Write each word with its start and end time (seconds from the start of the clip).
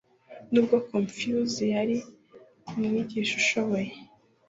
nubwo 0.51 0.75
confucius 0.87 1.53
yari 1.73 1.95
umwigisha 2.69 3.33
ushoboye 3.41 3.91